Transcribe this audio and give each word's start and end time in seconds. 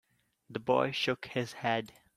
The 0.49 0.57
boy 0.57 0.89
shook 0.93 1.27
his 1.27 1.53
head. 1.53 1.91